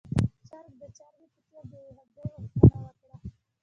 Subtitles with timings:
[0.47, 3.13] چرګ د چرګې په څېر د يوې هګۍ غوښتنه وکړه.